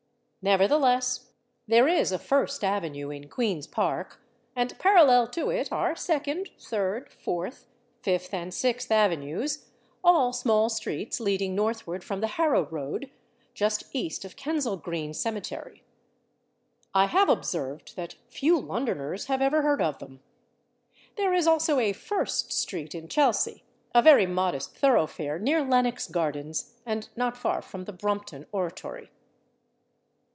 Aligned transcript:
Nevertheless, 0.43 1.33
there 1.67 1.87
is 1.87 2.11
a 2.11 2.17
/First/ 2.17 2.63
avenue 2.63 3.11
in 3.11 3.29
/Queen's 3.29 3.67
Park/, 3.67 4.19
and 4.55 4.75
parallel 4.79 5.27
to 5.27 5.51
it 5.51 5.71
are 5.71 5.93
/Second/, 5.93 6.47
/Third/, 6.57 7.11
/Fourth/, 7.15 7.65
/Fifth/ 8.01 8.33
and 8.33 8.51
/Sixth/ 8.51 8.89
avenues 8.89 9.69
all 10.03 10.33
small 10.33 10.67
streets 10.69 11.19
leading 11.19 11.53
northward 11.53 12.03
from 12.03 12.21
the 12.21 12.25
Harrow 12.41 12.65
road, 12.71 13.11
just 13.53 13.83
east 13.93 14.25
of 14.25 14.35
Kensal 14.35 14.77
Green 14.77 15.13
cemetery. 15.13 15.83
I 16.91 17.05
have 17.05 17.29
observed 17.29 17.95
that 17.95 18.15
few 18.27 18.57
Londoners 18.59 19.25
have 19.25 19.43
ever 19.43 19.61
heard 19.61 19.79
of 19.79 19.99
them. 19.99 20.23
There 21.17 21.35
is 21.35 21.45
also 21.45 21.77
a 21.77 21.93
/First/ 21.93 22.51
street 22.51 22.95
in 22.95 23.07
Chelsea 23.07 23.61
a 23.93 24.01
very 24.01 24.25
modest 24.25 24.75
thoroughfare 24.75 25.37
near 25.37 25.61
Lennox 25.63 26.07
gardens 26.07 26.79
and 26.83 27.09
not 27.15 27.37
far 27.37 27.61
from 27.61 27.85
the 27.85 27.93
Brompton 27.93 28.47
Oratory. 28.51 29.11